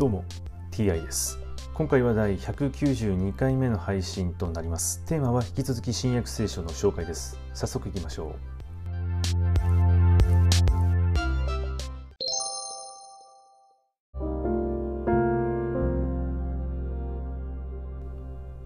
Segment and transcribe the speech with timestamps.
[0.00, 0.24] どうも
[0.70, 1.38] TI です。
[1.74, 5.04] 今回は第192回目の配信となります。
[5.04, 7.38] テーマは引き続き新約聖書の紹介です。
[7.52, 8.34] 早速いきましょう。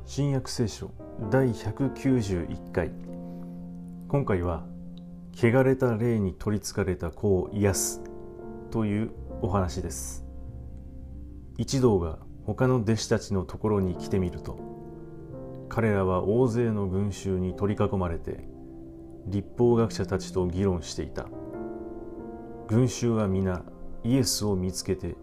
[0.06, 0.92] 新約聖書
[1.32, 2.92] 第191回。
[4.06, 4.64] 今回は
[5.34, 8.04] 汚れた霊に取りつかれた子を癒す
[8.70, 9.10] という
[9.42, 10.23] お話です。
[11.56, 14.58] 一同が他の弟子たちのところに来てみると
[15.68, 18.46] 彼らは大勢の群衆に取り囲まれて
[19.26, 21.26] 立法学者たちと議論していた。
[22.68, 23.62] 群衆は皆
[24.02, 25.16] イエスを見つけて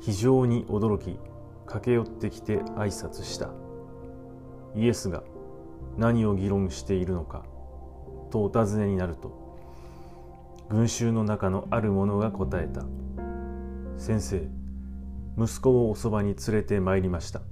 [0.00, 1.18] 非常に驚き
[1.66, 3.50] 駆け寄ってきて挨拶した。
[4.74, 5.22] イエスが
[5.96, 7.44] 何を議論しているのか
[8.30, 9.58] とお尋ねになると
[10.68, 12.84] 群衆の中のある者が答えた。
[13.96, 14.63] 先生
[15.36, 17.42] 息子をおそばに連れてまいりました。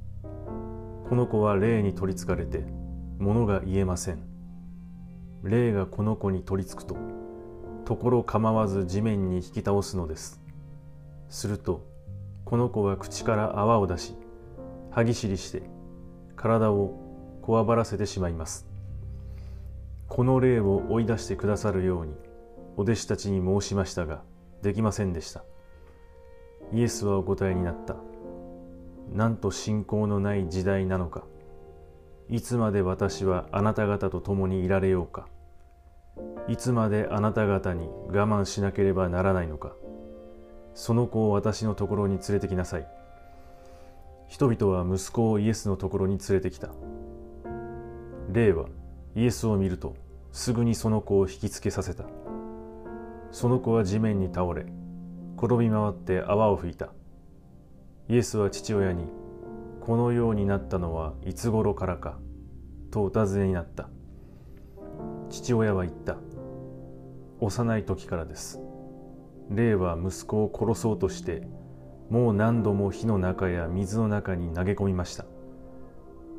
[1.09, 2.65] この子は霊に取りつかれて
[3.19, 4.23] 物が言えません。
[5.43, 6.97] 霊がこの子に取りつくと
[7.85, 10.41] ところ構わず地面に引き倒すのです。
[11.29, 11.85] すると
[12.45, 14.15] この子は口から泡を出し
[14.91, 15.63] 歯ぎしりして
[16.37, 16.99] 体を
[17.43, 18.67] こわばらせてしまいます。
[20.09, 22.15] この霊を追い出してくださるように
[22.77, 24.23] お弟子たちに申しましたが
[24.63, 25.45] できませんでした。
[26.73, 27.97] イエスはお答えになった。
[29.13, 31.25] なんと信仰のない時代なのか。
[32.31, 35.27] いつまで私はあなた方と共にいられようか。
[36.49, 39.73] いつまであなた方に我慢しなければならないのか。
[40.75, 42.89] その子を私のところに連れてきなさい。
[44.29, 46.71] 人々は息子をイエスのところに連れてきた。
[48.33, 48.67] 霊は
[49.15, 49.95] イエスを見ると
[50.31, 52.05] すぐにその子を引きつけさせた。
[53.31, 54.65] その子は地面に倒れ
[55.43, 56.91] 転び回って泡を吹いた。
[58.09, 59.07] イエスは父親に
[59.81, 62.21] このようになったのはいつ頃からか
[62.93, 63.89] とお尋ねになった。
[65.31, 66.17] 父親は言った。
[67.41, 68.61] 幼い時からです。
[69.51, 71.49] 霊は息子を殺そうとして
[72.09, 75.25] もう何度も火の中や水の中に投げ込みました。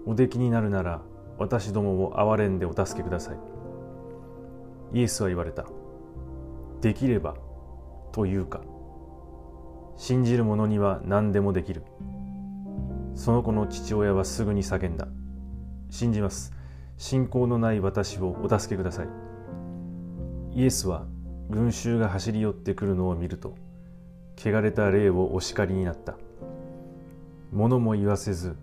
[0.06, 1.02] お出来になるなら
[1.38, 3.38] 私どもを憐れんでお助けください。
[4.94, 5.66] イエスは言われた。
[6.80, 7.35] できれば
[8.14, 8.62] というか。
[9.96, 11.84] 信じる者には何でもできる。
[13.16, 15.08] その子の父親はすぐに叫んだ。
[15.90, 16.54] 信じます。
[16.98, 19.08] 信仰のない私をお助けください。
[20.53, 21.06] イエスは
[21.50, 23.56] 群衆が走り寄ってくるのを見ると
[24.38, 26.16] 汚れた霊をお叱りになった。
[27.52, 28.56] 物も言わせず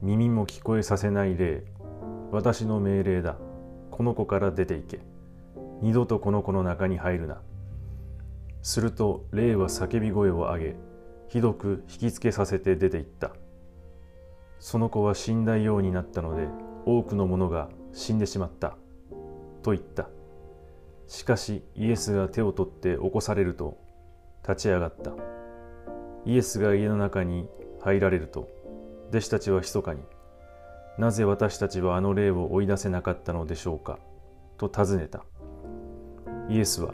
[0.00, 1.64] 耳も聞こえさせない霊。
[2.30, 3.36] 私の命令だ。
[3.90, 5.00] この子から出て行け。
[5.82, 7.40] 二度とこの子の中に入るな。
[8.62, 10.76] すると霊は叫び声を上げ
[11.28, 13.32] ひどく引きつけさせて出て行った。
[14.58, 16.48] その子は死んだようになったので
[16.84, 18.76] 多くの者が死んでしまった
[19.62, 20.08] と言った。
[21.06, 23.78] しかしイエスが手を取って起こされると
[24.42, 25.12] 立ち上がった。
[26.24, 27.48] イエスが家の中に
[27.80, 28.48] 入られると
[29.10, 30.00] 弟子たちは密かに
[30.98, 33.98] なぜ私たちはあの霊を追い出せなかったのでしょうか
[34.56, 35.24] と尋ねた。
[36.48, 36.92] イエスは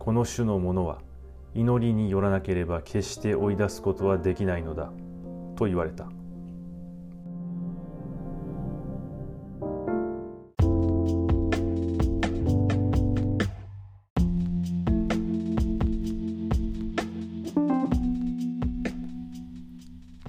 [0.00, 1.02] この種のものは
[1.54, 4.90] 祈りによらなければ決して追い出すことはできないのだ
[5.56, 6.08] と言われた。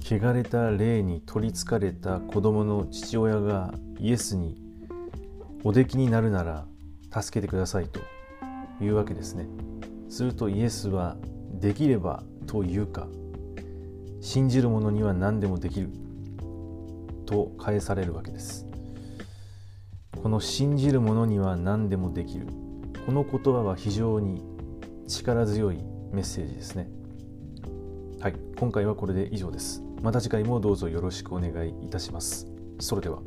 [0.04, 4.60] 汚れた霊に取りつかれた子供の父親がイエスに
[5.64, 6.66] お出来になるなら
[7.22, 8.00] 助けてくださいと
[8.80, 9.46] いうわけですね。
[10.08, 11.16] するとイエスは
[11.60, 13.08] できればというか
[14.20, 15.90] 信じる者には何でもできる
[17.26, 18.66] と返されるわけです。
[20.22, 22.46] この信じる者には何でもできる。
[23.06, 24.44] この言葉は非常に
[25.08, 25.78] 力強い
[26.12, 26.88] メッセージですね。
[28.20, 29.82] はい今回はこれで以上です。
[30.02, 32.46] また次回もどうぞよろしくお願いいたします。
[32.78, 33.20] それでは。